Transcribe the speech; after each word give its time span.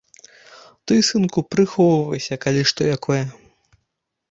Ты, 0.91 0.95
сынку, 1.09 1.39
прыхоўвайся, 1.51 2.41
калі 2.47 2.61
што 2.73 2.91
якое. 2.97 3.23